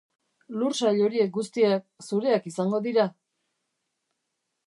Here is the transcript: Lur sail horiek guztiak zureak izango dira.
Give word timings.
Lur 0.61 0.75
sail 0.77 1.01
horiek 1.07 1.29
guztiak 1.35 1.85
zureak 2.07 2.49
izango 2.53 2.81
dira. 2.87 3.07